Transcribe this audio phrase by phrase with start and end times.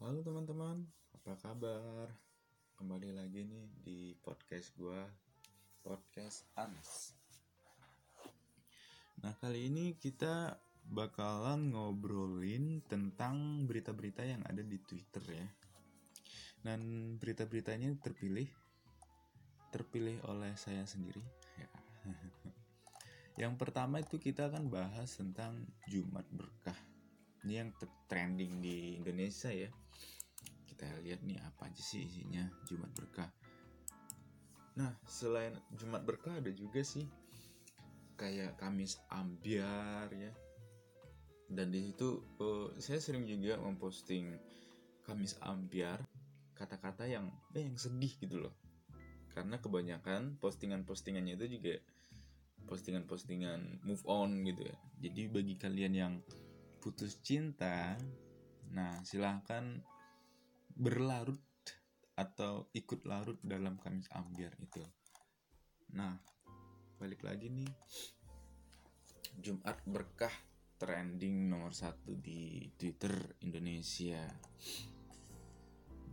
[0.00, 0.80] Halo teman-teman,
[1.12, 2.08] apa kabar?
[2.80, 5.04] Kembali lagi nih di podcast gua,
[5.84, 7.12] podcast Ans.
[9.20, 10.56] Nah kali ini kita
[10.88, 15.48] bakalan ngobrolin tentang berita-berita yang ada di Twitter ya.
[16.64, 16.80] Dan
[17.20, 18.48] berita-beritanya terpilih,
[19.68, 21.20] terpilih oleh saya sendiri.
[21.60, 21.68] Ya.
[23.44, 25.60] Yang pertama itu kita akan bahas tentang
[25.92, 26.89] Jumat Berkah.
[27.44, 27.70] Ini yang
[28.08, 29.68] trending di Indonesia ya.
[30.68, 33.30] Kita lihat nih apa aja sih isinya Jumat Berkah.
[34.76, 37.04] Nah, selain Jumat Berkah ada juga sih
[38.20, 40.32] kayak Kamis Ambiar ya.
[41.50, 44.36] Dan di situ uh, saya sering juga memposting
[45.02, 46.04] Kamis Ambiar
[46.54, 48.54] kata-kata yang eh, yang sedih gitu loh.
[49.32, 51.74] Karena kebanyakan postingan-postingannya itu juga
[52.68, 54.76] postingan-postingan move on gitu ya.
[55.00, 56.12] Jadi bagi kalian yang
[56.80, 57.94] putus cinta,
[58.72, 59.84] nah silahkan
[60.72, 61.40] berlarut
[62.16, 64.80] atau ikut larut dalam Kamis Ambiar itu.
[65.92, 66.16] Nah,
[66.96, 67.70] balik lagi nih
[69.40, 70.32] Jumat berkah
[70.80, 74.24] trending nomor satu di Twitter Indonesia.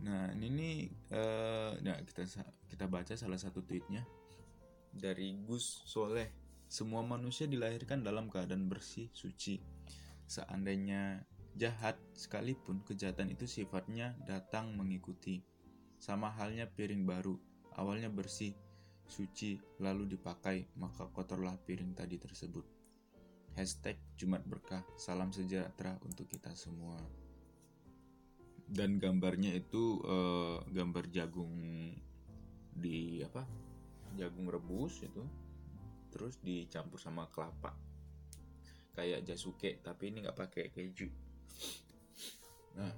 [0.04, 0.76] Nah ini nih,
[1.12, 2.24] uh, nah kita
[2.68, 4.04] kita baca salah satu tweetnya
[4.92, 6.28] dari Gus Soleh.
[6.68, 9.56] Semua manusia dilahirkan dalam keadaan bersih, suci.
[10.28, 11.24] Seandainya
[11.56, 15.40] jahat sekalipun kejahatan itu sifatnya datang mengikuti.
[15.96, 17.34] Sama halnya piring baru,
[17.74, 18.52] awalnya bersih,
[19.08, 22.62] suci, lalu dipakai, maka kotorlah piring tadi tersebut.
[23.56, 26.94] Hashtag Jumat Berkah, salam sejahtera untuk kita semua.
[28.68, 31.56] Dan gambarnya itu uh, gambar jagung
[32.78, 33.42] di apa
[34.14, 35.24] jagung rebus itu
[36.14, 37.74] terus dicampur sama kelapa
[38.98, 41.06] kayak jasuke tapi ini nggak pakai keju
[42.74, 42.90] nah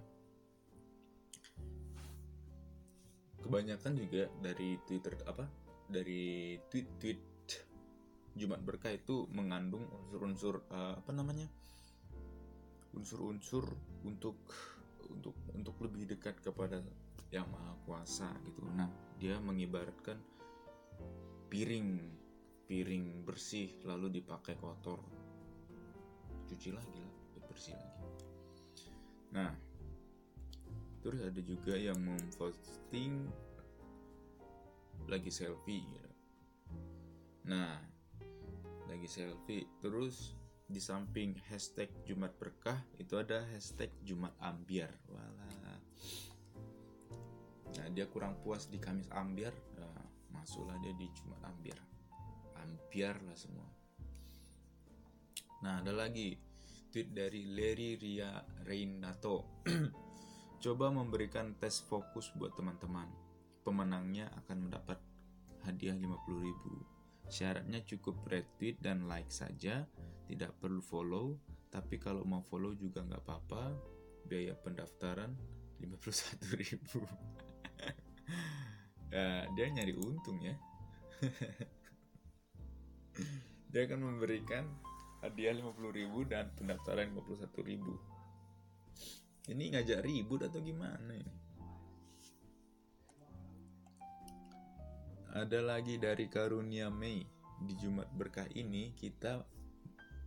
[3.44, 5.44] kebanyakan juga dari twitter apa
[5.90, 7.20] dari tweet-tweet
[8.38, 11.50] Jumat Berkah itu mengandung unsur-unsur uh, apa namanya
[12.94, 13.66] unsur-unsur
[14.06, 14.38] untuk
[15.10, 16.78] untuk untuk lebih dekat kepada
[17.34, 18.62] yang maha kuasa gitu.
[18.74, 20.18] Nah, dia mengibaratkan
[21.50, 21.98] piring
[22.70, 25.02] piring bersih lalu dipakai kotor
[26.50, 28.06] cuci lagi lah bersih lagi.
[29.34, 29.52] Nah
[31.00, 33.24] terus ada juga yang memposting
[35.08, 36.10] lagi selfie gitu.
[37.40, 37.80] nah
[38.84, 40.36] lagi selfie terus
[40.68, 44.92] di samping hashtag Jumat Berkah itu ada hashtag Jumat Ambiar.
[45.08, 45.30] Wala
[47.70, 51.80] nah dia kurang puas di Kamis Ambiar nah, masuklah dia di Jumat Ambiar.
[52.60, 53.79] Ambiar lah semua
[55.60, 56.36] nah ada lagi.
[56.90, 59.62] Tweet dari Larry Ria Reinato.
[60.62, 63.06] Coba memberikan tes fokus buat teman-teman.
[63.62, 64.98] Pemenangnya akan mendapat
[65.62, 67.00] hadiah 50.000
[67.30, 69.86] syaratnya cukup retweet dan like saja.
[70.26, 71.38] Tidak perlu follow.
[71.70, 73.70] Tapi kalau mau follow juga nggak apa-apa.
[74.26, 75.32] Biaya pendaftaran
[75.80, 76.76] 51.000
[79.14, 80.58] ya, dia nyari untung ya.
[83.70, 84.66] Dia akan memberikan
[85.20, 91.34] hadiah 50.000 dan pendaftaran 51.000 ini ngajak ribut atau gimana ini
[95.30, 97.22] ada lagi dari karunia Mei
[97.60, 99.44] di Jumat berkah ini kita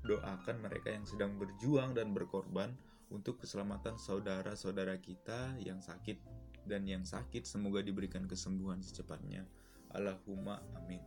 [0.04, 2.76] doakan mereka yang sedang berjuang dan berkorban
[3.14, 6.20] untuk keselamatan saudara-saudara kita yang sakit
[6.68, 9.48] dan yang sakit semoga diberikan kesembuhan secepatnya.
[9.94, 11.00] Allahumma amin.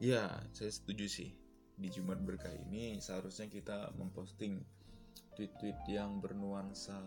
[0.00, 1.30] Ya, saya setuju sih.
[1.80, 4.60] Di Jumat berkah ini seharusnya kita memposting
[5.32, 7.00] tweet-tweet yang bernuansa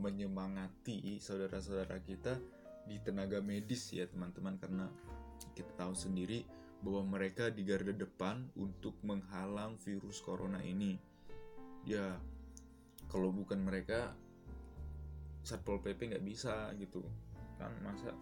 [0.00, 2.40] menyemangati saudara-saudara kita
[2.88, 4.56] di tenaga medis ya teman-teman.
[4.56, 4.88] Karena
[5.52, 6.48] kita tahu sendiri
[6.80, 10.96] bahwa mereka di garda depan untuk menghalang virus corona ini.
[11.84, 12.16] Ya,
[13.12, 14.16] kalau bukan mereka
[15.44, 17.04] satpol pp nggak bisa gitu.
[17.60, 18.16] Kan masa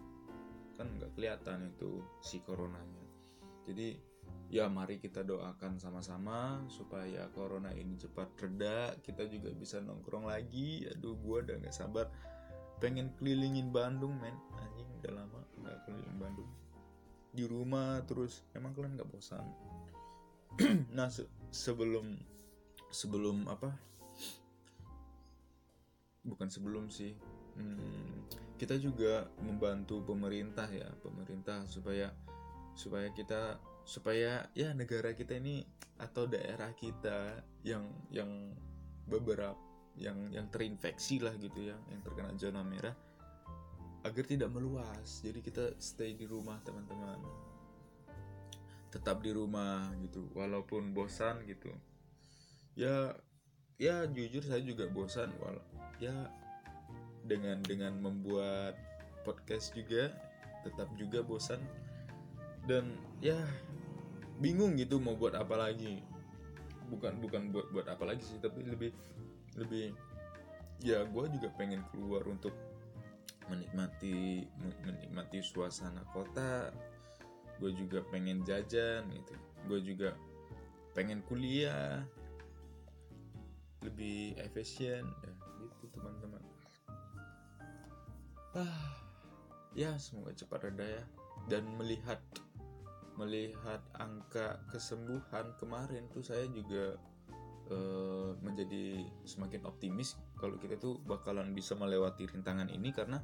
[0.75, 3.07] kan nggak kelihatan itu si coronanya.
[3.63, 4.08] Jadi
[4.49, 10.89] ya mari kita doakan sama-sama supaya corona ini cepat reda kita juga bisa nongkrong lagi.
[10.89, 12.09] Aduh gua udah nggak sabar.
[12.81, 14.33] Pengen kelilingin Bandung men.
[14.57, 16.49] Anjing udah lama nggak keliling Bandung.
[17.29, 18.41] Di rumah terus.
[18.57, 19.45] Emang kalian nggak bosan?
[20.97, 22.17] Nah se sebelum
[22.89, 23.69] sebelum apa?
[26.25, 27.13] Bukan sebelum sih.
[27.53, 28.25] Hmm,
[28.57, 32.11] kita juga membantu pemerintah ya pemerintah supaya
[32.73, 33.59] supaya kita
[33.89, 35.65] supaya ya negara kita ini
[35.97, 38.53] atau daerah kita yang yang
[39.09, 39.57] beberapa
[39.97, 42.93] yang yang terinfeksi lah gitu ya yang terkena zona merah
[44.03, 45.19] agar tidak meluas.
[45.19, 47.19] Jadi kita stay di rumah teman-teman.
[48.89, 51.69] Tetap di rumah gitu walaupun bosan gitu.
[52.79, 53.17] Ya
[53.75, 55.63] ya jujur saya juga bosan walau
[56.03, 56.31] ya
[57.27, 58.75] dengan dengan membuat
[59.27, 60.15] podcast juga
[60.63, 61.59] tetap juga bosan.
[62.65, 63.39] Dan ya
[64.39, 65.99] bingung gitu mau buat apa lagi.
[66.89, 68.89] Bukan bukan buat buat apa lagi sih tapi lebih
[69.59, 69.93] lebih
[70.79, 72.55] ya gue juga pengen keluar untuk
[73.51, 74.47] menikmati
[74.83, 76.71] menikmati suasana kota.
[77.59, 79.35] Gue juga pengen jajan gitu.
[79.67, 80.15] Gue juga
[80.95, 82.01] pengen kuliah.
[83.83, 86.43] Lebih efisien ya gitu teman-teman.
[88.55, 89.03] Ah
[89.75, 91.03] ya semoga cepat reda ya.
[91.47, 92.19] Dan melihat
[93.19, 96.95] melihat angka kesembuhan kemarin tuh saya juga
[97.67, 103.19] uh, menjadi semakin optimis kalau kita tuh bakalan bisa melewati rintangan ini karena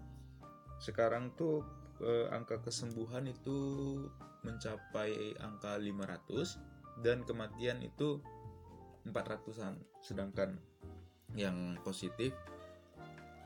[0.84, 1.64] sekarang tuh
[2.04, 3.56] uh, angka kesembuhan itu
[4.44, 8.20] mencapai angka 500 dan kematian itu
[9.08, 10.60] 400-an sedangkan
[11.40, 12.36] yang positif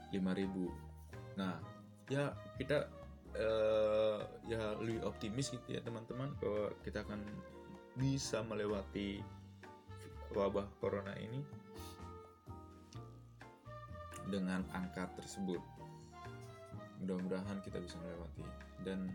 [0.10, 1.62] 5000 nah
[2.10, 2.90] ya kita
[3.40, 7.24] uh, ya lebih optimis gitu ya teman-teman bahwa kita akan
[7.96, 9.24] bisa melewati
[10.36, 11.42] wabah corona ini
[14.30, 15.60] dengan angka tersebut.
[17.02, 18.46] Mudah-mudahan kita bisa melewati.
[18.86, 19.10] Dan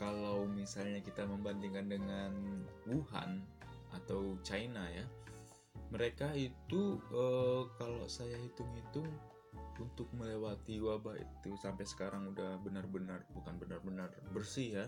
[0.00, 2.32] kalau misalnya kita membandingkan dengan
[2.88, 3.44] Wuhan
[3.92, 5.04] atau China ya
[5.90, 9.10] mereka itu uh, kalau saya hitung-hitung
[9.80, 14.86] untuk melewati wabah itu sampai sekarang udah benar-benar bukan benar-benar bersih ya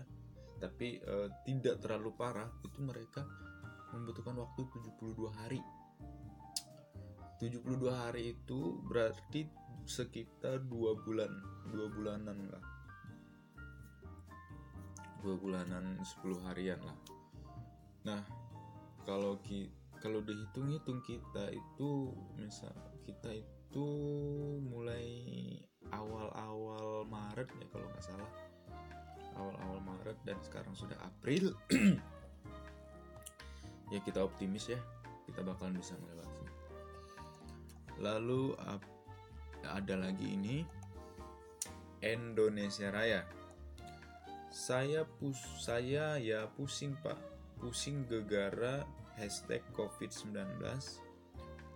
[0.63, 3.27] tapi uh, tidak terlalu parah itu mereka
[3.91, 5.59] membutuhkan waktu 72 hari.
[7.43, 9.43] 72 hari itu berarti
[9.83, 11.27] sekitar dua bulan
[11.67, 12.63] dua bulanan lah.
[15.19, 16.97] Dua bulanan 10 harian lah.
[18.07, 18.23] Nah
[19.03, 19.67] kalau ki
[19.99, 22.71] kalau dihitung-hitung kita itu misal
[23.03, 23.62] kita itu
[24.69, 25.57] mulai
[25.89, 28.31] awal-awal Maret ya kalau nggak salah.
[29.33, 31.53] Awal-awal Maret dan sekarang sudah April.
[33.91, 34.81] Ya kita optimis ya
[35.29, 36.45] kita bakalan bisa melewati.
[38.01, 38.57] Lalu
[39.61, 40.65] ada lagi ini.
[42.01, 43.21] Indonesia Raya.
[44.49, 47.21] Saya pus saya ya pusing pak.
[47.61, 48.81] Pusing gegara
[49.15, 50.57] hashtag covid-19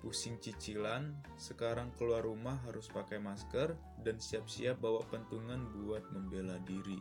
[0.07, 3.75] pusing cicilan sekarang keluar rumah harus pakai masker
[4.07, 6.95] dan siap-siap bawa pentungan buat membela diri.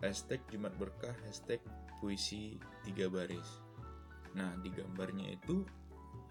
[0.00, 1.60] Hashtag Jumat Berkah hashtag
[2.00, 3.60] puisi tiga baris.
[4.32, 5.68] Nah di gambarnya itu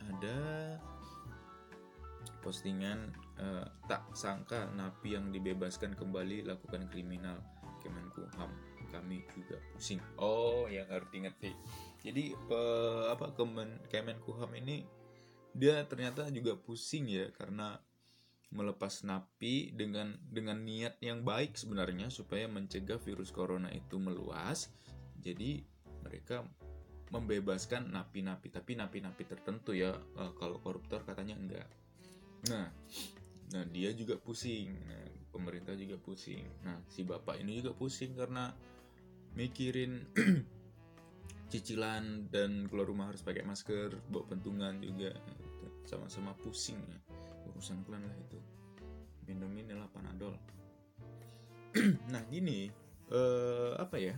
[0.01, 0.41] ada
[2.41, 7.37] postingan uh, tak sangka napi yang dibebaskan kembali lakukan kriminal.
[7.85, 8.49] Kemenkumham
[8.89, 10.01] kami juga pusing.
[10.17, 11.51] Oh yang ngerti ngerti
[11.99, 12.61] jadi pe,
[13.11, 14.87] apa Kemen Kemenkumham ini
[15.51, 17.75] dia ternyata juga pusing ya karena
[18.49, 24.73] melepas napi dengan dengan niat yang baik sebenarnya supaya mencegah virus corona itu meluas.
[25.19, 25.61] Jadi
[26.01, 26.47] mereka
[27.09, 31.69] membebaskan napi-napi tapi napi-napi tertentu ya uh, kalau koruptor katanya enggak.
[32.49, 32.71] Nah
[33.49, 36.45] nah dia juga pusing nah, pemerintah juga pusing.
[36.65, 38.53] Nah si bapak ini juga pusing karena
[39.37, 40.09] mikirin
[41.49, 45.13] cicilan dan keluar rumah harus pakai masker bawa pentungan juga.
[45.89, 46.99] Sama-sama pusing ya.
[47.49, 48.39] Urusan klan lah itu.
[49.25, 50.37] Minum lah panadol.
[52.13, 52.69] Nah gini
[53.13, 54.15] uh, apa ya?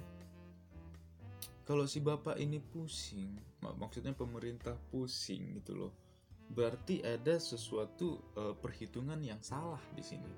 [1.68, 5.94] Kalau si bapak ini pusing mak maksudnya pemerintah pusing gitu loh
[6.52, 10.32] berarti ada sesuatu uh, perhitungan yang salah di sini.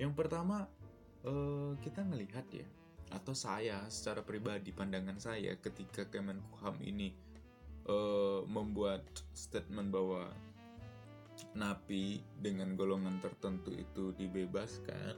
[0.00, 0.64] Yang pertama
[1.28, 2.64] uh, kita melihat ya,
[3.12, 7.12] atau saya secara pribadi pandangan saya ketika Kemenkumham ini
[7.88, 10.28] uh, membuat statement bahwa
[11.54, 15.14] napi dengan golongan tertentu itu dibebaskan.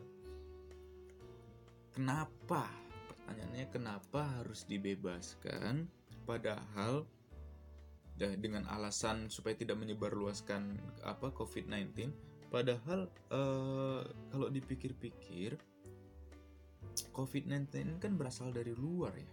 [1.96, 2.68] Kenapa?
[3.08, 5.88] Pertanyaannya kenapa harus dibebaskan
[6.28, 7.08] padahal
[8.20, 10.76] dengan alasan supaya tidak menyebarluaskan
[11.08, 12.12] apa COVID-19
[12.52, 15.56] padahal uh, kalau dipikir-pikir
[17.20, 19.28] COVID-19 kan berasal dari luar ya.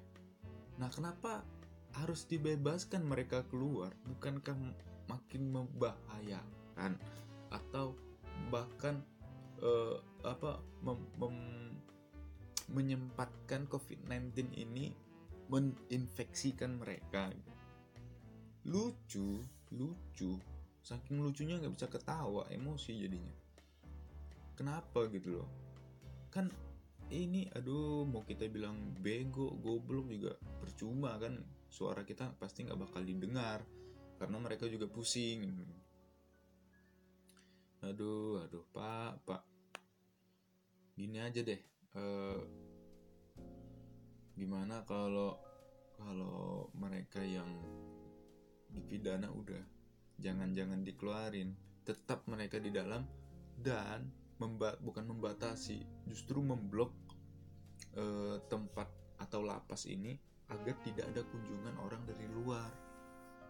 [0.84, 1.48] Nah kenapa
[1.96, 3.96] harus dibebaskan mereka keluar?
[4.03, 4.60] Bukankah
[5.08, 7.00] makin membahayakan
[7.48, 7.96] atau
[8.51, 9.00] bahkan
[9.63, 11.38] uh, apa mem, mem,
[12.75, 14.91] menyempatkan COVID-19 ini
[15.48, 17.32] meninfeksikan mereka?
[18.67, 19.39] Lucu
[19.72, 20.39] lucu.
[20.84, 23.36] Saking lucunya nggak bisa ketawa emosi jadinya.
[24.56, 25.50] Kenapa gitu loh?
[26.32, 26.51] Kan
[27.07, 30.33] ini aduh mau kita bilang bego goblok juga.
[30.59, 33.63] Percuma kan suara kita pasti nggak bakal didengar
[34.19, 35.47] karena mereka juga pusing.
[37.83, 39.41] Aduh aduh pak pak.
[40.97, 41.61] Gini aja deh
[41.97, 42.41] uh,
[44.37, 45.37] gimana kalau
[45.97, 47.49] kalau mereka yang
[48.69, 49.63] dipidana udah
[50.21, 53.05] jangan-jangan dikeluarin tetap mereka di dalam
[53.57, 54.05] dan
[54.38, 56.94] memba bukan membatasi justru memblok
[57.98, 60.13] uh, tempat atau lapas ini
[60.48, 62.72] agar tidak ada kunjungan orang dari luar.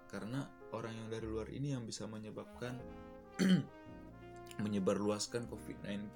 [0.07, 2.79] Karena orang yang dari luar ini yang bisa menyebabkan
[4.63, 6.15] menyebarluaskan COVID-19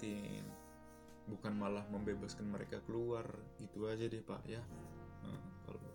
[1.28, 3.22] bukan malah membebaskan mereka keluar
[3.62, 4.62] gitu aja deh pak ya.
[5.68, 5.86] Kalau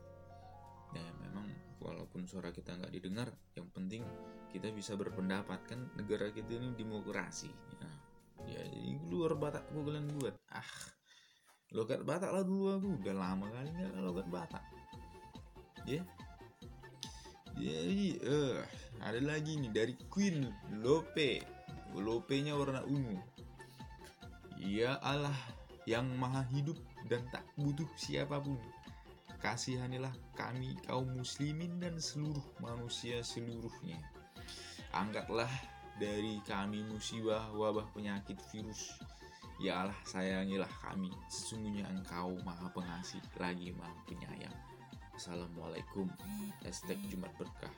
[0.96, 1.52] ya memang
[1.84, 3.28] walaupun suara kita nggak didengar
[3.60, 4.08] yang penting
[4.56, 7.52] kita bisa berpendapat kan negara kita ini demokrasi.
[7.82, 7.90] Ya,
[8.48, 8.62] ya
[9.12, 10.72] luar batak gue kalian buat ah
[11.76, 14.64] logat batak lah dulu aku udah lama kali nggak logat batak.
[15.88, 16.04] Ya.
[17.58, 18.62] Jadi uh,
[19.02, 20.48] ada lagi nih dari Queen
[20.80, 21.44] Lope.
[21.98, 23.18] Lope-nya warna ungu.
[24.62, 25.34] Ya Allah
[25.90, 26.78] yang maha hidup
[27.08, 28.60] dan tak butuh siapa pun.
[29.40, 33.98] Kasihanilah kami kaum muslimin dan seluruh manusia seluruhnya.
[34.94, 35.50] Angkatlah
[35.98, 38.94] dari kami musibah wabah penyakit virus.
[39.58, 41.10] Ya Allah sayangilah kami.
[41.30, 44.54] Sesungguhnya engkau maha pengasih lagi maha penyayang.
[45.18, 46.06] Assalamualaikum.
[46.62, 47.74] Hashtag Jumat Berkah.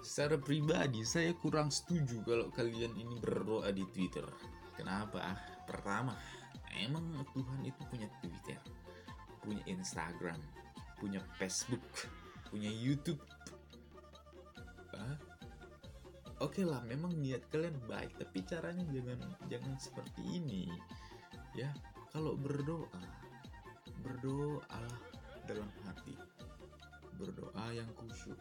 [0.00, 4.24] Secara pribadi saya kurang setuju kalau kalian ini berdoa di Twitter.
[4.72, 5.36] Kenapa?
[5.68, 6.16] Pertama,
[6.80, 8.60] emang Tuhan itu punya Twitter
[9.40, 10.38] Punya Instagram
[11.00, 11.82] Punya Facebook
[12.52, 13.18] Punya Youtube.
[14.94, 15.25] Hah?
[16.44, 20.68] Oke lah, memang niat kalian baik, tapi caranya jangan jangan seperti ini.
[21.56, 21.72] Ya,
[22.12, 23.00] kalau berdoa
[24.04, 25.00] berdoalah
[25.48, 26.12] dalam hati.
[27.16, 28.36] Berdoa yang khusyuk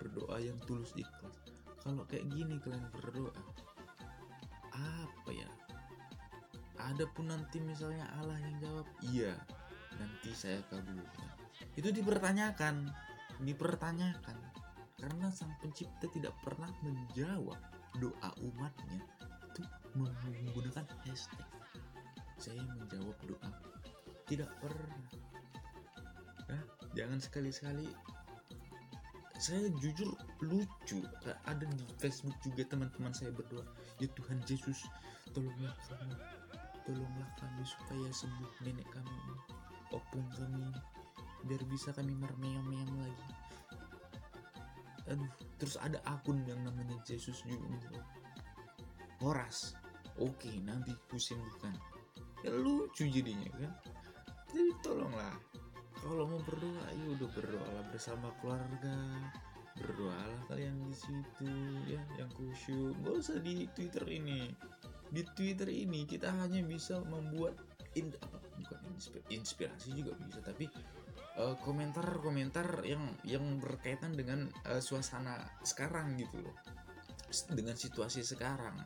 [0.00, 1.36] berdoa yang tulus ikhlas.
[1.84, 3.36] Kalau kayak gini kalian berdoa
[4.72, 5.48] apa ya?
[6.80, 9.36] Ada pun nanti misalnya Allah yang jawab iya
[10.00, 11.28] nanti saya kabulkan.
[11.76, 12.88] Itu dipertanyakan
[13.44, 14.36] dipertanyakan
[15.00, 17.56] karena sang pencipta tidak pernah menjawab
[17.98, 19.00] doa umatnya
[19.50, 19.62] itu
[19.96, 21.48] menggunakan hashtag.
[22.36, 23.50] Saya menjawab doa.
[24.28, 25.02] Tidak pernah.
[26.46, 26.62] Nah,
[26.94, 27.90] jangan sekali-sekali.
[29.40, 30.14] Saya jujur
[30.44, 31.00] lucu.
[31.48, 33.66] Ada di Facebook juga teman-teman saya berdoa.
[33.98, 34.86] Ya Tuhan Yesus
[35.34, 36.14] tolonglah kami
[36.82, 39.14] tolonglah kami supaya sembuh nenek kami
[39.94, 40.74] opung kami
[41.46, 43.39] biar bisa kami mermeong-meong lagi
[45.10, 48.00] aduh terus ada akun yang namanya Yesus juga
[49.20, 49.76] Horas.
[50.16, 51.76] Oke nanti pusing bukan
[52.40, 53.72] ya lucu jadinya kan?
[54.48, 55.36] Jadi tolonglah.
[56.00, 58.96] Kalau mau berdoa ya udah berdoalah bersama keluarga.
[59.76, 61.52] Berdoalah kalian di situ
[61.84, 62.96] ya yang khusyuk.
[63.04, 64.48] Gak usah di Twitter ini.
[65.12, 67.60] Di Twitter ini kita hanya bisa membuat
[67.98, 68.78] in, apa bukan
[69.32, 70.70] inspirasi juga bisa tapi
[71.62, 76.56] komentar-komentar uh, yang yang berkaitan dengan uh, suasana sekarang gitu loh.
[77.50, 78.76] Dengan situasi sekarang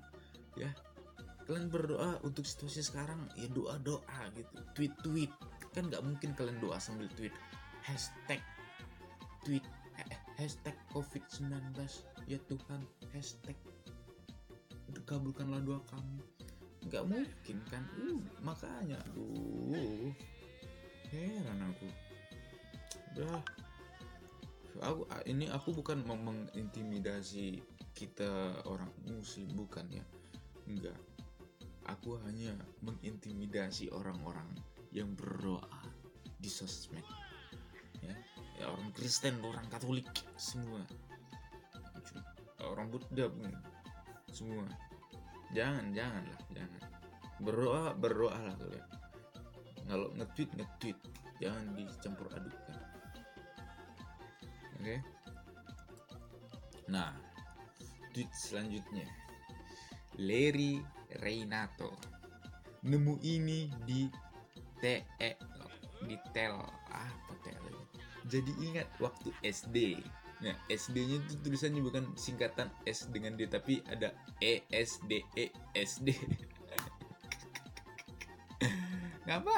[0.59, 0.71] ya.
[1.45, 4.55] Kalian berdoa untuk situasi sekarang ya doa doa gitu.
[4.73, 5.33] Tweet tweet
[5.77, 7.33] kan nggak mungkin kalian doa sambil tweet.
[7.85, 8.41] Hashtag
[9.45, 9.65] tweet
[10.01, 11.53] eh, hashtag covid 19
[12.25, 12.81] ya Tuhan
[13.13, 13.57] hashtag
[15.05, 16.25] kabulkanlah doa kami.
[16.89, 17.85] Nggak mungkin kan?
[18.01, 20.13] Uh, makanya aduh.
[21.13, 22.04] Heran aku
[23.14, 23.38] udah
[24.83, 27.62] aku ini aku bukan mau mengintimidasi
[27.94, 30.04] kita orang muslim bukan ya.
[30.66, 30.99] Enggak.
[31.87, 34.49] Aku hanya mengintimidasi orang-orang
[34.90, 35.68] yang berdoa
[36.40, 37.04] di sosmed.
[38.02, 38.14] Ya,
[38.59, 40.83] ya orang Kristen orang Katolik semua.
[42.64, 43.52] Orang Buddha pun
[44.33, 44.66] semua.
[45.54, 46.80] Jangan jangan lah jangan.
[47.38, 48.87] Berdoa berdoa lah kalian.
[49.85, 50.99] Kalau nge-tweet nge-tweet.
[51.42, 52.84] Jangan dicampur adukkan
[54.85, 54.93] oke.
[54.93, 55.00] Okay?
[56.93, 57.17] nah
[58.12, 59.09] tweet selanjutnya.
[60.21, 60.85] Larry
[61.25, 61.97] Reinato.
[62.85, 64.05] Nemu ini di
[64.76, 65.41] TE
[66.05, 66.61] di tel
[66.93, 67.64] apa tel
[68.29, 69.97] jadi ingat waktu SD
[70.43, 74.12] nah SD nya itu tulisannya bukan singkatan S dengan D tapi ada
[74.45, 76.12] E S D E S D.
[79.25, 79.57] Ngapa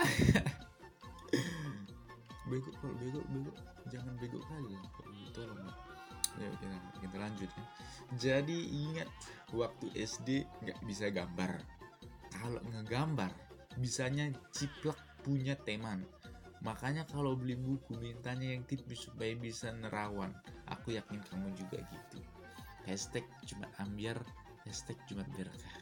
[2.46, 3.50] bego kalau bego bego
[3.90, 4.78] jangan bego kali
[5.36, 5.86] ya tolong
[6.36, 7.64] Yuk kita, kita lanjut ya.
[8.16, 9.08] Jadi ingat
[9.56, 11.56] waktu SD nggak bisa gambar.
[12.28, 13.32] Kalau ngegambar
[13.80, 16.04] bisanya ciplak punya teman.
[16.60, 20.32] Makanya kalau beli buku mintanya yang tipis supaya bisa nerawan.
[20.68, 22.20] Aku yakin kamu juga gitu.
[22.84, 24.20] Hashtag cuma ambiar,
[24.68, 25.76] hashtag cuma berkah.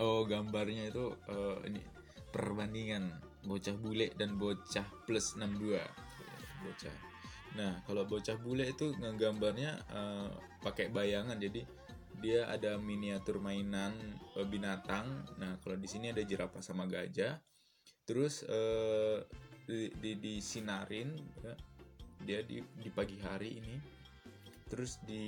[0.00, 1.82] Oh gambarnya itu uh, ini
[2.32, 3.10] perbandingan
[3.44, 5.76] bocah bule dan bocah plus 62
[6.62, 6.96] bocah.
[7.58, 10.30] Nah kalau bocah bule itu ngegambarnya uh,
[10.62, 11.40] pakai bayangan.
[11.40, 11.66] Jadi
[12.20, 13.94] dia ada miniatur mainan
[14.36, 15.26] uh, binatang.
[15.40, 17.40] Nah kalau di sini ada jerapah sama gajah.
[18.06, 19.22] Terus uh,
[19.66, 21.54] di, di, di sinarin ya,
[22.22, 23.76] dia di, di pagi hari ini.
[24.70, 25.26] Terus di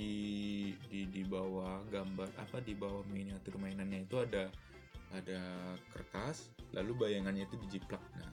[0.87, 4.47] di di bawah gambar apa di bawah miniatur mainannya itu ada
[5.11, 7.99] ada kertas lalu bayangannya itu dijiplak.
[8.15, 8.31] Nah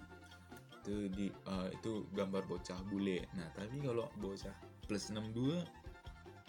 [0.81, 3.29] itu di uh, itu gambar bocah bule.
[3.37, 4.53] Nah tapi kalau bocah
[4.89, 5.61] plus 62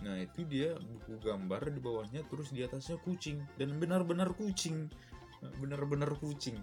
[0.02, 3.44] nah itu dia buku gambar di bawahnya terus di atasnya kucing.
[3.60, 4.90] Dan benar-benar kucing.
[5.60, 6.58] Benar-benar kucing.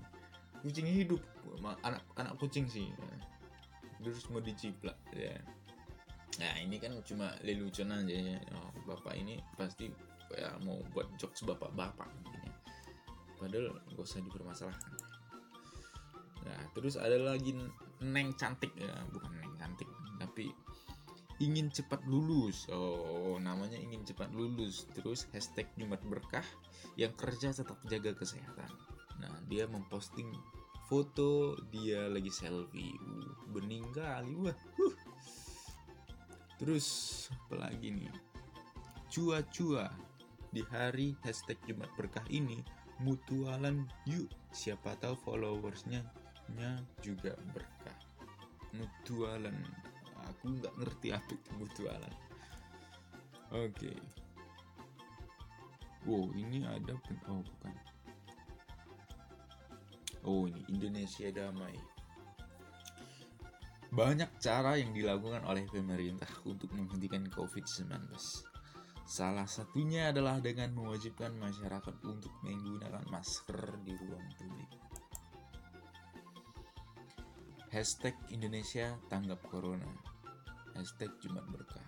[0.64, 1.22] Kucing hidup.
[1.84, 2.90] Anak anak kucing sih.
[4.02, 5.38] Terus mau diciplak ya.
[6.42, 8.38] Nah ini kan cuma lelucon aja ya.
[8.58, 9.86] Oh, bapak ini pasti
[10.34, 12.10] ya mau buat jokes bapak-bapak.
[13.38, 15.07] Padahal gak usah dipermasalahkan
[16.48, 17.52] nah terus ada lagi
[18.00, 18.72] neng cantik.
[18.80, 20.48] Ya bukan neng cantik tapi
[21.38, 22.66] ingin cepat lulus.
[22.72, 24.88] Oh namanya ingin cepat lulus.
[24.96, 26.44] Terus hashtag Jumat Berkah
[26.96, 28.70] yang kerja tetap jaga kesehatan.
[29.22, 30.32] Nah dia memposting
[30.88, 32.96] foto dia lagi selfie.
[32.98, 34.34] Uh, bening kali.
[34.34, 34.94] Wah uh.
[36.58, 36.86] terus
[37.46, 38.10] apalagi nih?
[39.08, 39.88] Cua-cua.
[40.48, 42.64] Di hari hashtag Jumat Berkah ini
[43.04, 46.02] mutualan yuk siapa tahu followersnya
[47.00, 47.98] juga berkah.
[48.76, 49.56] Mutualan.
[50.28, 52.14] Aku nggak ngerti apa itu mutualan.
[53.48, 53.88] Oke.
[53.88, 53.98] Okay.
[56.04, 56.94] wow ini ada
[57.28, 57.74] oh bukan.
[60.24, 61.76] Oh ini Indonesia damai.
[63.88, 67.88] Banyak cara yang dilakukan oleh pemerintah untuk menghentikan COVID-19
[69.08, 74.68] Salah satunya adalah dengan mewajibkan masyarakat untuk menggunakan masker di ruang publik.
[77.68, 79.88] Hashtag Indonesia tanggap Corona.
[80.72, 81.84] Hashtag Jumat Berkah.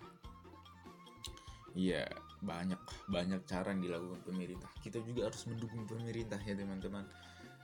[1.73, 2.05] Iya,
[2.43, 4.69] banyak banyak cara yang dilakukan pemerintah.
[4.83, 7.07] Kita juga harus mendukung pemerintah ya teman-teman.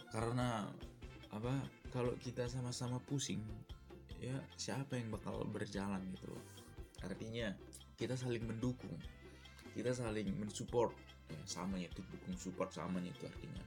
[0.10, 0.65] Karena
[1.30, 1.53] apa?
[1.93, 3.43] Kalau kita sama-sama pusing,
[4.17, 6.43] ya siapa yang bakal berjalan gitu loh.
[7.06, 7.53] Artinya
[7.97, 8.97] kita saling mendukung
[9.77, 10.89] kita saling mensupport
[11.30, 13.62] ya, sama itu dukung support sama itu artinya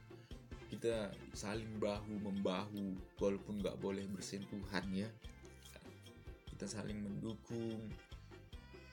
[0.81, 5.05] kita saling bahu membahu walaupun nggak boleh bersentuhan ya
[6.61, 7.89] kita saling mendukung.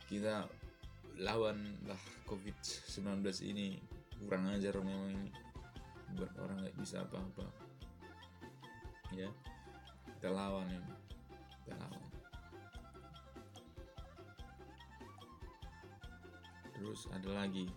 [0.05, 0.45] Kita
[1.17, 3.81] lawan lah covid 19 ini.
[4.21, 5.33] Kurang ajar memang ini
[6.13, 7.45] buat orang nggak bisa apa-apa.
[9.17, 9.33] Ya
[10.13, 10.81] kita lawan ya
[11.65, 12.05] kita lawan.
[16.73, 17.69] Terus ada lagi.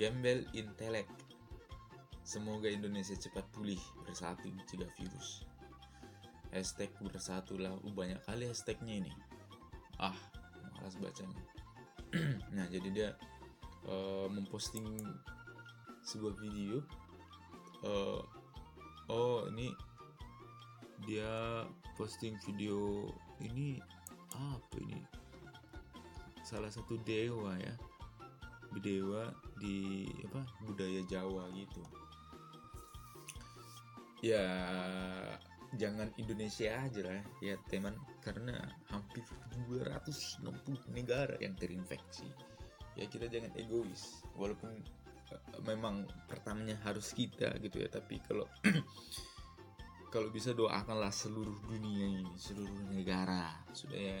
[0.00, 1.23] Gembel intelek
[2.24, 5.44] semoga Indonesia cepat pulih bersatu mencegah virus.
[6.48, 9.12] Hashtag bersatulah uh, banyak kali hashtagnya ini.
[10.00, 10.16] Ah
[10.74, 11.44] malas bacanya.
[12.56, 13.08] Nah jadi dia
[13.84, 14.88] uh, memposting
[16.00, 16.80] sebuah video.
[17.84, 18.24] Uh,
[19.12, 19.68] oh ini
[21.04, 21.68] dia
[22.00, 23.04] posting video
[23.44, 23.76] ini
[24.32, 25.04] apa ini?
[26.40, 27.76] Salah satu dewa ya.
[28.74, 29.30] Dewa
[29.62, 32.03] di apa budaya Jawa gitu
[34.24, 34.44] ya
[35.76, 37.92] jangan Indonesia aja lah ya teman.
[38.24, 38.56] Karena
[38.88, 39.20] hampir
[39.68, 42.24] 260 negara yang terinfeksi.
[42.96, 44.24] Ya kita jangan egois.
[44.38, 44.72] Walaupun
[45.28, 47.88] uh, memang pertamanya harus kita gitu ya.
[47.92, 48.48] Tapi kalau
[50.14, 53.52] kalau bisa doakanlah seluruh dunia ini seluruh negara.
[53.76, 54.18] Sudah ya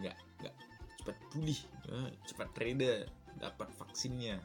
[0.00, 0.56] nggak nggak
[1.00, 2.94] cepat pulih ya, cepat reda
[3.38, 4.42] dapat vaksinnya.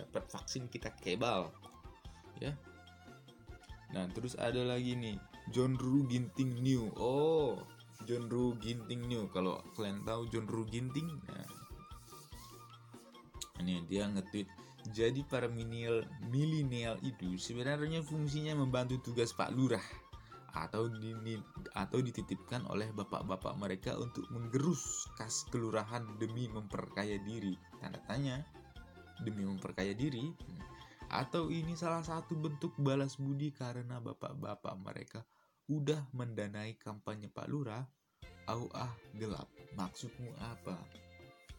[0.00, 1.52] Dapat vaksin kita kebal.
[2.40, 2.56] Ya
[3.96, 5.16] nah terus ada lagi nih
[5.56, 7.56] John Ru Ginting New oh
[8.04, 11.48] John Ru Ginting New kalau kalian tahu John Ru Ginting nah
[13.64, 14.44] ini dia nge-tweet
[14.92, 19.82] jadi para milenial itu sebenarnya fungsinya membantu tugas Pak Lurah
[20.56, 21.36] atau di,
[21.76, 27.52] atau dititipkan oleh bapak-bapak mereka untuk menggerus kas kelurahan demi memperkaya diri.
[27.76, 28.40] Tanda tanya,
[29.20, 30.32] demi memperkaya diri.
[31.10, 35.20] Atau ini salah satu bentuk balas budi karena bapak-bapak mereka
[35.70, 37.84] udah mendanai kampanye Pak Lurah.
[38.46, 39.50] au ah gelap.
[39.74, 40.78] Maksudmu apa?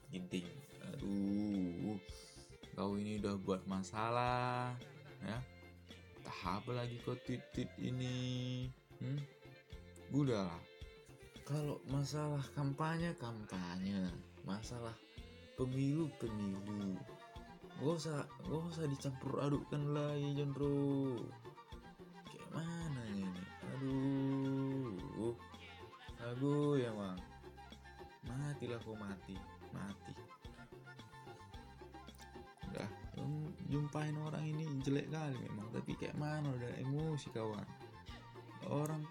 [0.07, 0.47] Ginting
[0.87, 1.99] aduh
[2.77, 4.71] kau ini udah buat masalah
[5.19, 5.39] ya.
[6.23, 7.43] Tak apa lagi kau tweet
[7.75, 8.15] ini
[9.03, 9.19] hmm?
[10.15, 10.47] udah
[11.43, 14.07] kalau masalah kampanye kampanye.
[14.47, 14.95] Masalah
[15.59, 16.95] pemilu pemilu
[17.77, 21.13] gak usah gak usah dicampur adukkan lagi Jondro
[22.25, 23.43] kayak mana ini?
[23.77, 25.37] Aduh.
[26.33, 27.21] Aduh ya mang.
[28.25, 29.37] Matilah kau mati.
[29.69, 30.13] Mati.
[32.73, 32.89] Udah
[33.69, 37.67] jumpain orang ini jelek kali memang tapi kayak mana udah emosi kawan?
[38.73, 39.05] Orang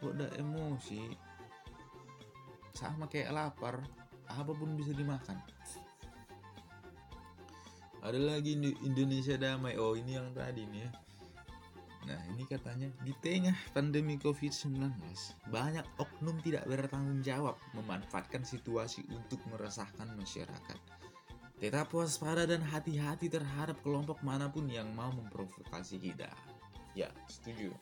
[0.00, 1.12] udah emosi?
[2.72, 3.84] Sama kayak lapar
[4.28, 5.36] apa pun bisa dimakan
[8.08, 9.76] ada lagi Indonesia damai.
[9.76, 10.90] Oh ini yang tadi nih ya.
[12.08, 14.96] Nah ini katanya di tengah pandemi covid-19
[15.52, 20.78] banyak oknum tidak bertanggung jawab memanfaatkan situasi untuk meresahkan masyarakat.
[21.60, 26.32] Tetap waspada dan hati-hati terhadap kelompok mana pun yang mau memprovokasi kita.
[26.96, 27.76] Ya setuju.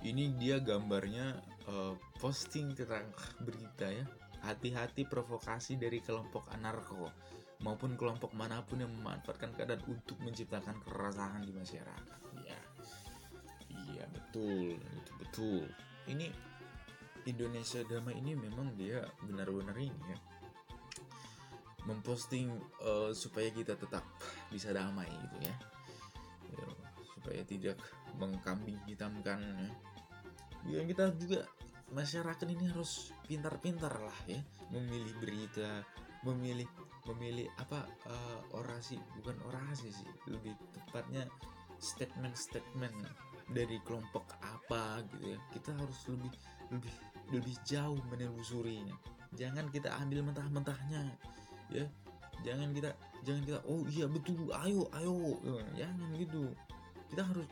[0.00, 1.36] Ini dia gambarnya
[1.68, 3.12] uh, posting tentang
[3.44, 4.08] berita ya.
[4.40, 7.12] Hati-hati provokasi dari kelompok anarko
[7.62, 12.18] maupun kelompok mana pun yang memanfaatkan keadaan untuk menciptakan keresahan di masyarakat.
[12.42, 12.60] Ya
[13.70, 14.76] iya betul.
[14.78, 15.62] Itu betul.
[16.10, 16.26] Ini
[17.30, 20.18] Indonesia damai ini memang dia benar-benar ini ya.
[21.82, 22.50] Memposting
[22.82, 24.06] uh, supaya kita tetap
[24.54, 25.54] bisa damai gitu ya,
[26.54, 26.66] ya
[27.18, 27.74] supaya tidak
[28.22, 29.70] mengkambing hitamkan ya.
[30.62, 31.42] Ya kita juga
[31.90, 34.38] masyarakat ini harus pintar-pintar lah ya.
[34.70, 35.82] Memilih berita
[36.22, 36.70] memilih
[37.10, 41.26] memilih apa uh, orasi bukan orasi sih lebih tepatnya
[41.82, 42.94] statement-statement
[43.50, 45.38] dari kelompok apa gitu ya.
[45.50, 46.32] Kita harus lebih
[46.70, 46.94] lebih
[47.34, 48.94] lebih jauh menelusurinya.
[49.34, 51.02] Jangan kita ambil mentah-mentahnya
[51.74, 51.84] ya.
[52.42, 52.90] Jangan kita
[53.22, 55.38] jangan kita oh iya betul ayo ayo
[55.74, 56.54] jangan gitu.
[57.10, 57.46] Kita harus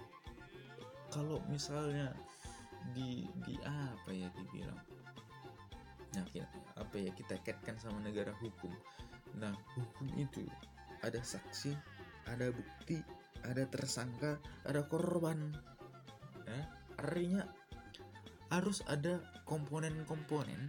[1.10, 2.14] kalau misalnya
[2.94, 4.78] di di apa ya dibilang?
[6.14, 6.26] Nah
[6.78, 8.70] apa ya kita kaitkan sama negara hukum
[9.38, 10.42] nah hukum itu
[11.04, 11.74] ada saksi
[12.28, 13.00] ada bukti
[13.46, 15.52] ada tersangka ada korban.
[16.44, 16.62] Ya
[17.00, 17.42] artinya
[18.52, 20.68] harus ada komponen-komponen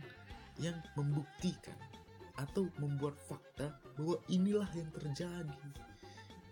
[0.62, 1.76] yang membuktikan
[2.40, 5.62] atau membuat fakta bahwa inilah yang terjadi.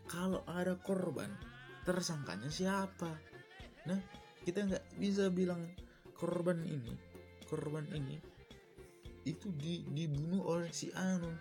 [0.10, 1.30] Kalau ada korban
[1.86, 3.14] tersangkanya siapa?
[3.88, 4.00] Nah
[4.44, 5.62] kita nggak bisa bilang
[6.18, 7.10] korban ini
[7.50, 8.20] korban ini
[9.28, 11.32] itu di, dibunuh oleh si Anu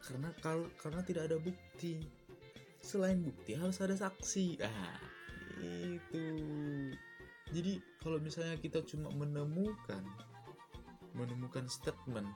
[0.00, 2.00] karena kalau karena tidak ada bukti.
[2.80, 4.60] Selain bukti harus ada saksi.
[4.64, 4.96] Ah
[5.60, 6.26] itu
[7.52, 10.00] jadi kalau misalnya kita cuma menemukan
[11.12, 12.30] menemukan statement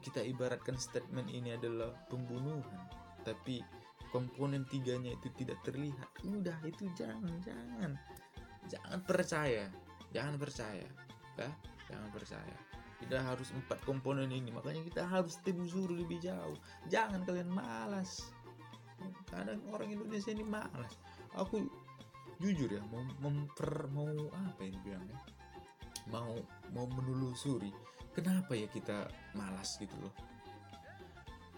[0.00, 2.88] kita ibaratkan statement ini adalah pembunuhan
[3.22, 3.62] tapi
[4.10, 7.92] komponen tiganya itu tidak terlihat udah itu jangan jangan.
[8.70, 9.66] Jangan percaya
[10.14, 10.86] jangan percaya
[11.36, 11.50] ya
[11.90, 12.56] jangan percaya
[13.02, 16.54] kita harus empat komponen ini makanya kita harus telusuri lebih jauh.
[16.86, 18.30] Jangan kalian malas.
[19.26, 20.94] Kadang orang Indonesia ini malas.
[21.34, 21.66] Aku
[22.38, 25.18] jujur ya mau memper mau apa ini bilangnya?
[26.10, 26.38] Mau
[26.70, 27.74] mau menelusuri
[28.14, 30.14] kenapa ya kita malas gitu loh?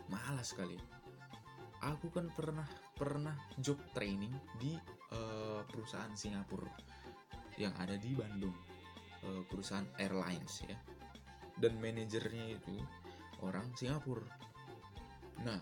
[0.08, 0.76] Malas sekali
[1.84, 2.64] aku kan pernah
[2.96, 4.72] pernah job training di
[5.12, 6.72] uh, perusahaan Singapura
[7.60, 8.56] yang ada di Bandung.
[9.24, 10.76] Uh, perusahaan airlines ya
[11.58, 12.76] dan manajernya itu
[13.42, 14.26] orang Singapura.
[15.42, 15.60] Nah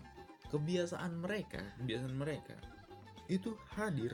[0.49, 2.53] kebiasaan mereka kebiasaan mereka
[3.25, 4.13] itu hadir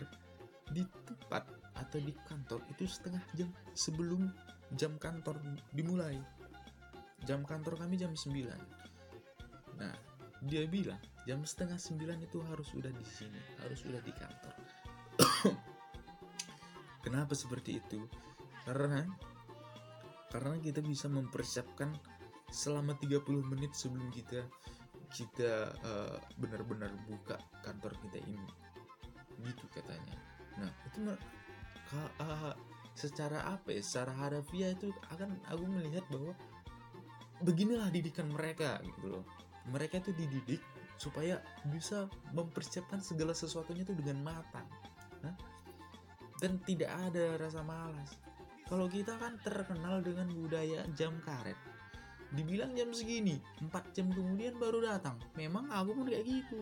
[0.71, 1.43] di tempat
[1.75, 4.29] atau di kantor itu setengah jam sebelum
[4.75, 5.39] jam kantor
[5.75, 6.19] dimulai.
[7.27, 8.79] Jam kantor kami jam 9
[9.79, 9.95] nah
[10.43, 14.55] dia bilang jam setengah sembilan itu harus sudah di sini harus sudah di kantor.
[17.03, 17.99] Kenapa seperti itu?
[18.63, 19.03] Karena
[20.29, 21.93] karena kita bisa mempersiapkan
[22.49, 24.45] selama 30 menit sebelum kita
[25.09, 28.49] kita uh, benar-benar buka kantor kita ini.
[29.41, 30.15] Gitu katanya.
[30.61, 30.99] Nah, itu
[31.97, 32.53] uh,
[32.93, 33.81] secara apa ya?
[33.81, 36.37] Secara harafiah itu akan aku melihat bahwa
[37.41, 39.25] beginilah didikan mereka gitu loh.
[39.73, 40.61] Mereka itu dididik
[40.99, 41.41] supaya
[41.73, 44.67] bisa mempersiapkan segala sesuatunya itu dengan matang.
[46.39, 48.28] Dan tidak ada rasa malas.
[48.69, 51.57] Kalau kita kan terkenal dengan budaya jam karet.
[52.29, 55.17] Dibilang jam segini, 4 jam kemudian baru datang.
[55.33, 56.61] Memang aku pun kayak gitu.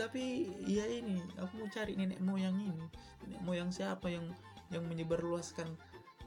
[0.00, 2.84] Tapi ya ini, aku mau cari nenek moyang ini.
[3.28, 4.24] Nenek moyang siapa yang
[4.72, 5.68] yang menyebarluaskan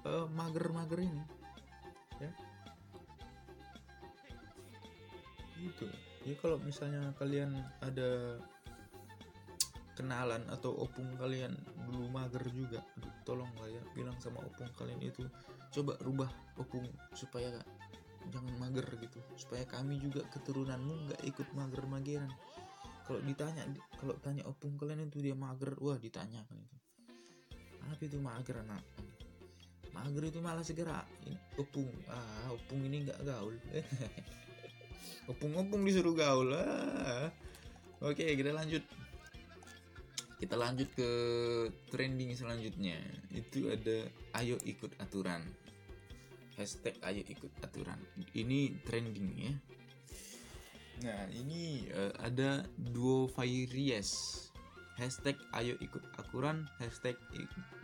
[0.05, 1.23] uh, mager-mager ini?
[2.21, 2.32] Ya.
[5.58, 5.89] Gitu.
[6.29, 8.38] Ya kalau misalnya kalian ada
[9.99, 11.51] kenalan atau opung kalian.
[11.91, 12.79] Dulu mager juga.
[12.95, 15.27] Aduh, tolong lah ya bilang sama opung kalian itu.
[15.75, 17.51] Coba rubah opung supaya
[18.31, 19.19] jangan mager gitu.
[19.35, 22.31] Supaya kami juga keturunanmu nggak ikut mager-mageran.
[23.03, 23.67] Kalau ditanya
[23.99, 26.77] kalau tanya opung kalian itu dia mager wah ditanyakan itu.
[27.83, 28.85] Apa itu mager anak?
[29.91, 31.03] Mager itu malah segera
[31.59, 33.51] opung ah opung ini nggak gaul.
[35.29, 37.29] Opung-opung disuruh gaul ah.
[37.99, 38.81] Oke kita lanjut
[40.39, 41.10] kita lanjut ke
[41.91, 42.95] trending selanjutnya.
[43.36, 44.08] Itu ada
[44.39, 45.43] ayo ikut aturan.
[46.56, 47.99] Hashtag ayo ikut aturan.
[48.32, 49.54] Ini trending ya.
[51.04, 54.47] Nah ini uh, ada duo Fairies.
[54.95, 57.19] Hashtag ayo ikut aturan hashtag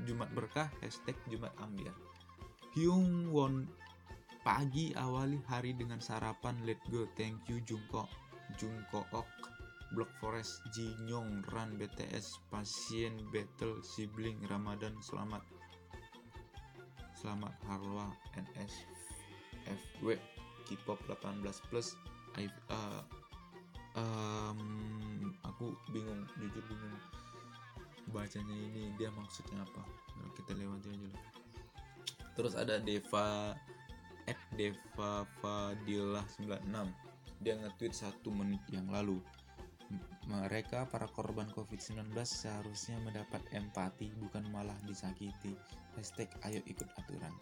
[0.07, 1.95] Jumat berkah hashtag Jumat ambiar.
[2.75, 3.67] Hyung Won
[4.47, 6.55] pagi awali hari dengan sarapan.
[6.63, 8.07] Let go thank you Jungkook.
[8.55, 9.07] Jungkook
[9.95, 15.39] Block Forest, Jinyong, Run, BTS, Pasien, Battle, Sibling, Ramadan, Selamat,
[17.15, 18.83] Selamat Harwa, NS,
[19.63, 20.19] FW,
[20.67, 21.95] K-pop 18 plus,
[22.35, 23.01] I, uh,
[23.95, 26.99] um, aku bingung, jujur bingung.
[28.11, 29.81] Bacanya ini dia maksudnya apa?
[30.19, 31.25] Nah, kita lewati aja lah.
[32.35, 33.55] Terus ada Deva,
[34.27, 36.65] at Deva Fadilah 96
[37.43, 39.21] dia nge-tweet satu menit yang lalu
[40.25, 45.53] mereka para korban COVID-19 seharusnya mendapat empati bukan malah disakiti.
[45.93, 47.33] Hashtag ayo ikut aturan.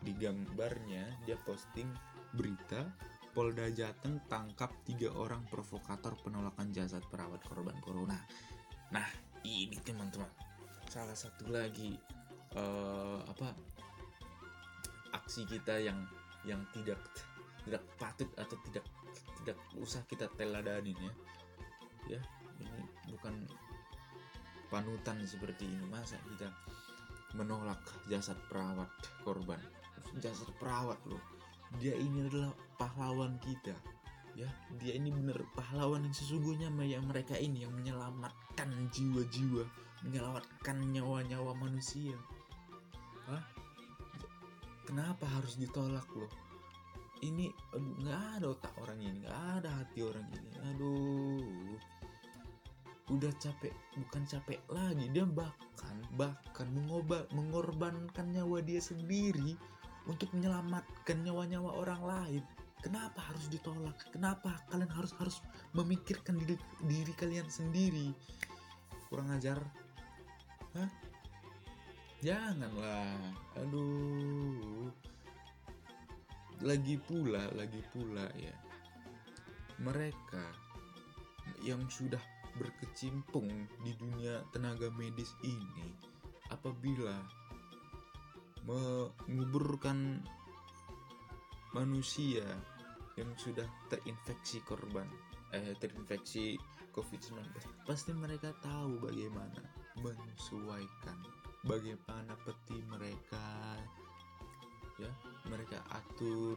[0.00, 1.88] Di gambarnya dia posting
[2.34, 2.88] berita
[3.34, 8.16] Polda Jateng tangkap tiga orang provokator penolakan jasad perawat korban corona.
[8.94, 9.06] Nah
[9.44, 10.30] ini teman-teman
[10.88, 11.98] salah satu lagi
[12.54, 13.50] uh, apa
[15.14, 15.98] aksi kita yang
[16.46, 17.00] yang tidak
[17.66, 18.84] tidak patut atau tidak
[19.44, 21.12] tidak usah kita teladanin ya.
[22.16, 22.20] Ya
[22.64, 22.80] ini
[23.12, 23.44] bukan
[24.72, 25.84] panutan seperti ini.
[25.92, 26.48] Masa kita
[27.36, 28.88] menolak jasad perawat
[29.20, 29.60] korban?
[30.16, 31.20] Jasad perawat loh.
[31.76, 33.76] Dia ini adalah pahlawan kita.
[34.34, 34.48] Ya
[34.80, 39.62] dia ini benar pahlawan yang sesungguhnya yang mereka ini yang menyelamatkan jiwa-jiwa
[40.04, 42.16] menyelamatkan nyawa-nyawa manusia.
[43.24, 43.40] Hah?
[44.84, 46.28] kenapa harus ditolak loh
[47.22, 50.50] ini aduh nggak ada otak orang ini nggak ada hati orang ini.
[50.74, 51.76] Aduh.
[53.12, 59.54] Udah capek bukan capek lagi dia bahkan bahkan mengobat mengorbankan nyawa dia sendiri
[60.08, 62.42] untuk menyelamatkan nyawa-nyawa orang lain.
[62.80, 63.96] Kenapa harus ditolak?
[64.12, 65.40] Kenapa kalian harus harus
[65.72, 68.12] memikirkan diri, diri kalian sendiri?
[69.08, 69.56] Kurang ajar?
[70.76, 70.90] Hah?
[72.20, 73.16] Janganlah.
[73.56, 74.92] Aduh
[76.64, 78.54] lagi pula lagi pula ya.
[79.84, 80.44] Mereka
[81.62, 82.20] yang sudah
[82.56, 83.50] berkecimpung
[83.82, 85.92] di dunia tenaga medis ini
[86.48, 87.14] apabila
[88.64, 90.22] menguburkan
[91.74, 92.46] manusia
[93.18, 95.06] yang sudah terinfeksi korban
[95.50, 96.58] eh terinfeksi
[96.94, 97.42] COVID-19
[97.86, 99.62] pasti mereka tahu bagaimana
[99.98, 101.18] menyesuaikan
[101.66, 103.78] bagaimana peti mereka
[105.00, 105.10] ya.
[105.48, 106.56] Mereka atur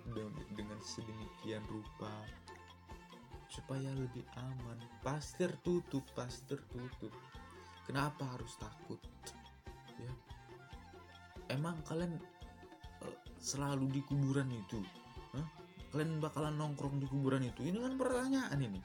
[0.55, 2.11] dengan sedemikian rupa
[3.47, 4.77] supaya lebih aman.
[5.03, 7.13] Pasti tertutup pasti tertutup
[7.87, 8.99] kenapa harus takut?
[9.97, 10.11] Ya.
[11.51, 12.15] Emang kalian
[13.03, 14.79] uh, selalu di kuburan itu?
[15.35, 15.47] Huh?
[15.87, 17.63] kalian bakalan nongkrong di kuburan itu?
[17.63, 18.81] Ini kan pertanyaan ini.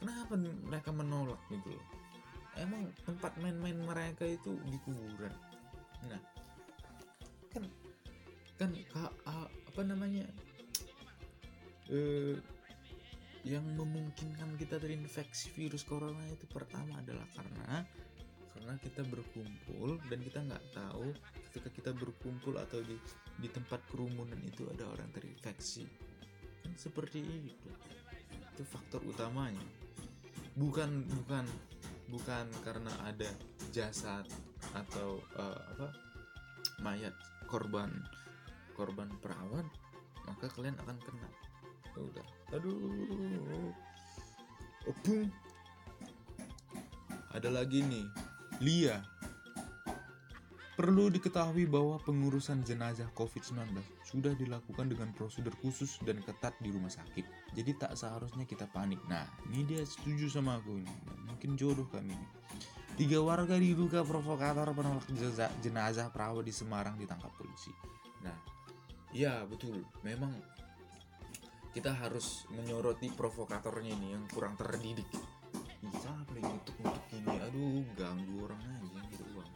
[0.00, 1.76] Kenapa mereka menolak gitu
[2.58, 5.32] emang tempat main-main mereka itu di kuburan?
[6.08, 6.20] Nah
[8.60, 8.76] kan
[9.24, 10.28] apa namanya?
[11.88, 12.36] Eh
[13.40, 17.88] yang memungkinkan kita terinfeksi virus corona itu pertama adalah karena
[18.52, 21.08] karena kita berkumpul dan kita nggak tahu
[21.48, 23.00] ketika kita berkumpul atau di
[23.40, 25.88] di tempat kerumunan itu ada orang terinfeksi.
[26.60, 27.70] Kan seperti itu.
[28.52, 29.64] Itu faktor utamanya.
[30.52, 31.48] Bukan bukan
[32.12, 33.32] bukan karena ada
[33.72, 34.28] jasad
[34.76, 35.88] atau uh, apa
[36.84, 37.16] mayat
[37.48, 37.88] korban
[38.80, 39.68] korban perawat
[40.24, 41.28] maka kalian akan kena
[42.00, 43.76] udah aduh
[44.88, 45.28] opung
[47.36, 48.08] ada lagi nih
[48.64, 49.04] Lia
[50.80, 56.88] Perlu diketahui bahwa pengurusan jenazah COVID-19 sudah dilakukan dengan prosedur khusus dan ketat di rumah
[56.88, 57.52] sakit.
[57.52, 58.96] Jadi tak seharusnya kita panik.
[59.04, 60.88] Nah, ini dia setuju sama aku ini.
[61.28, 62.16] Mungkin jodoh kami.
[62.96, 67.28] Tiga warga diduga provokator penolak jenazah, jenazah perawat di Semarang ditangkap
[69.10, 69.24] polisi.
[69.26, 69.82] Nah, ya betul.
[70.06, 70.32] Memang
[71.74, 75.06] kita harus menyoroti provokatornya ini yang kurang terdidik.
[75.80, 77.34] Bisa apa untuk untuk ini?
[77.50, 79.50] Aduh ganggu orang aja gitu bang.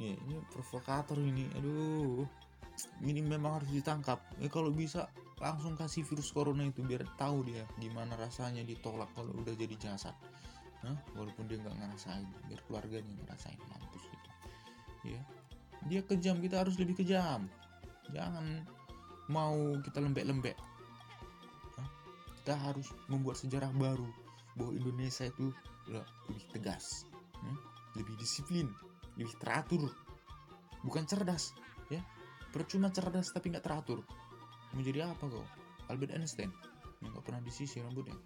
[0.00, 1.48] Nih ini provokator ini.
[1.56, 2.24] Aduh.
[3.02, 4.22] Ini memang harus ditangkap.
[4.38, 9.34] Ya kalau bisa langsung kasih virus corona itu biar tahu dia gimana rasanya ditolak kalau
[9.34, 10.14] udah jadi jasad.
[10.78, 10.94] Hah?
[11.18, 14.30] walaupun dia nggak ngerasain biar keluarganya ngerasain mampus gitu.
[15.10, 15.22] Ya
[15.90, 17.50] dia kejam kita harus lebih kejam
[18.12, 18.64] jangan
[19.28, 20.56] mau kita lembek-lembek.
[22.40, 24.08] Kita harus membuat sejarah baru
[24.56, 25.52] bahwa Indonesia itu
[25.88, 27.04] lebih tegas
[27.44, 27.54] ya?
[28.00, 28.68] lebih disiplin
[29.18, 29.90] lebih teratur.
[30.86, 31.52] Bukan cerdas
[31.90, 32.00] ya.
[32.54, 34.00] Percuma cerdas tapi nggak teratur.
[34.72, 35.44] Menjadi apa kau?
[35.90, 36.54] Albert Einstein.
[37.02, 38.16] Yang nggak pernah disisir rambutnya.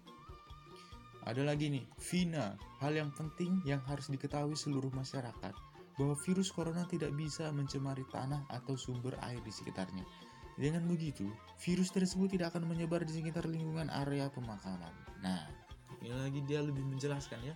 [1.25, 2.55] Ada lagi nih Vina.
[2.79, 8.49] Hal yang penting yang harus diketahui seluruh masyarakat bahwa virus corona tidak bisa mencemari tanah
[8.49, 10.03] atau sumber air di sekitarnya
[10.53, 11.25] dengan begitu,
[11.57, 14.93] virus tersebut tidak akan menyebar di sekitar lingkungan area pemakaman.
[15.25, 15.49] Nah,
[16.05, 17.55] ini lagi dia lebih menjelaskan ya.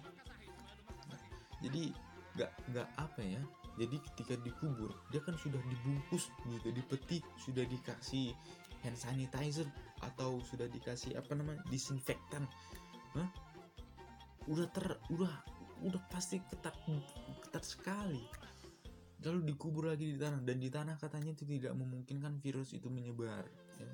[1.06, 1.22] Nah,
[1.62, 1.94] jadi
[2.34, 3.42] nggak nggak apa ya.
[3.78, 8.34] Jadi ketika dikubur, dia kan sudah dibungkus gitu, dipetik, sudah dikasih
[8.82, 9.70] hand sanitizer
[10.02, 12.50] atau sudah dikasih apa namanya disinfektan.
[14.50, 15.30] Udah ter udah
[15.84, 16.74] udah pasti ketat
[17.44, 18.24] ketat sekali.
[19.26, 23.44] Lalu dikubur lagi di tanah dan di tanah katanya itu tidak memungkinkan virus itu menyebar
[23.82, 23.90] ya.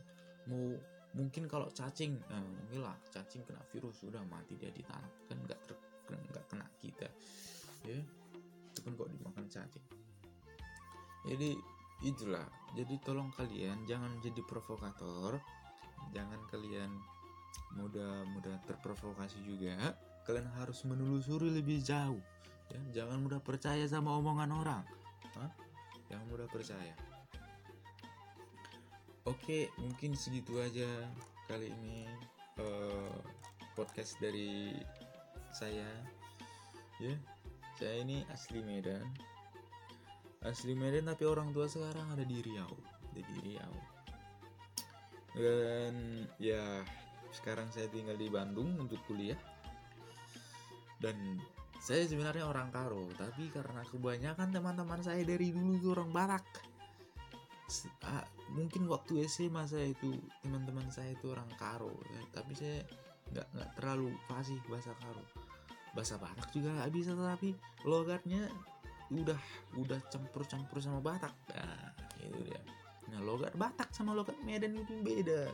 [0.51, 0.75] mau
[1.15, 5.59] mungkin kalau cacing nah, cacing kena virus sudah mati dia di tanah kan nggak
[6.11, 7.07] nggak kena kita
[7.87, 7.99] ya.
[8.71, 9.85] Itu kan kok dimakan cacing.
[11.23, 11.49] Jadi
[12.03, 12.45] itulah.
[12.75, 15.39] Jadi tolong kalian jangan jadi provokator
[16.11, 16.91] jangan kalian
[17.73, 22.19] mudah-mudah terprovokasi juga kalian harus menelusuri lebih jauh
[22.71, 23.03] ya.
[23.03, 24.83] Jangan mudah percaya sama omongan orang
[25.35, 25.51] Hah?
[26.11, 26.95] yang mudah percaya.
[29.23, 30.87] Oke mungkin segitu aja
[31.47, 32.07] kali ini
[32.59, 33.15] uh,
[33.75, 34.75] podcast dari
[35.51, 35.87] saya
[36.99, 37.15] ya.
[37.79, 39.03] Saya ini asli Medan.
[40.43, 42.73] Asli Medan tapi orang tua sekarang ada di Riau
[43.15, 43.75] di Riau.
[45.33, 46.85] Dan ya
[47.33, 49.37] sekarang saya tinggal di Bandung untuk kuliah
[51.03, 51.15] dan
[51.83, 56.71] saya sebenarnya orang Karo tapi karena kebanyakan teman-teman saya dari dulu itu orang Batak.
[58.07, 58.23] Ah,
[58.55, 62.21] mungkin waktu SMA saya itu teman-teman saya itu orang Karo ya.
[62.31, 62.79] tapi saya
[63.35, 65.23] nggak nggak terlalu fasih bahasa Karo.
[65.91, 67.51] Bahasa Batak juga nggak bisa tapi
[67.83, 68.47] logatnya
[69.11, 69.39] udah
[69.75, 71.35] udah campur-campur sama Batak.
[71.51, 71.91] Nah
[72.23, 72.63] itu dia.
[73.11, 75.51] Nah logat Batak sama logat Medan itu beda.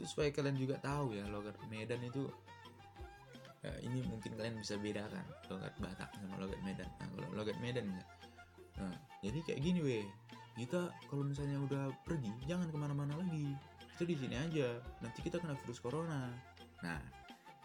[0.00, 2.24] Itu supaya kalian juga tahu ya logat Medan itu
[3.62, 6.90] ya, ini mungkin kalian bisa bedakan logat Batak sama logat Medan.
[6.98, 8.10] Nah kalau logat Medan enggak
[8.72, 10.06] nah jadi kayak gini weh
[10.56, 13.56] kita kalau misalnya udah pergi jangan ke mana-mana lagi.
[13.96, 14.68] Kita di sini aja.
[15.00, 16.28] Nanti kita kena virus corona.
[16.84, 17.00] Nah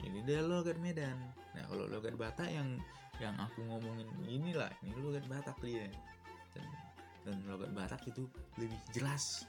[0.08, 1.18] ini dia logat Medan.
[1.56, 2.80] Nah kalau logat Batak yang
[3.18, 5.92] yang aku ngomongin inilah ini logat Batak dia.
[6.56, 6.68] Dan,
[7.28, 8.24] dan logat Batak itu
[8.56, 9.44] lebih jelas.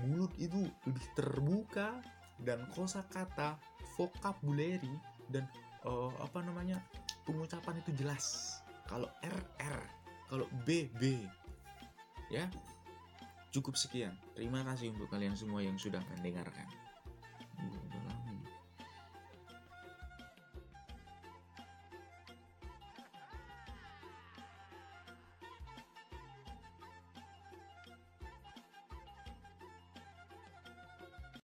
[0.00, 2.00] Mulut itu lebih terbuka
[2.40, 3.60] dan kosakata
[3.92, 4.96] vocabulary
[5.28, 5.44] dan
[5.86, 6.78] uh, apa namanya?
[7.22, 8.58] Pengucapan itu jelas.
[8.90, 9.78] Kalau R R.
[10.28, 11.22] Kalau B B.
[12.32, 12.48] Ya?
[13.52, 14.16] Cukup sekian.
[14.32, 16.64] Terima kasih untuk kalian semua yang sudah mendengarkan